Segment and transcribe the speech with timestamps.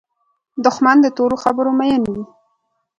[0.65, 2.21] دښمن د تورو خبرو مین وي